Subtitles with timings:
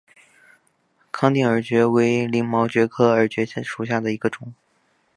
[1.11, 4.51] 康定耳蕨为鳞毛蕨科耳蕨属下的一个种。